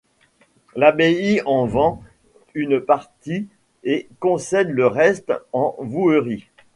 L'abbaye 0.75 1.43
en 1.45 1.67
vend 1.67 2.01
une 2.55 2.79
partie 2.79 3.45
et 3.83 4.09
concède 4.19 4.69
le 4.71 4.87
reste 4.87 5.31
en 5.53 5.75
vouerie. 5.77 6.47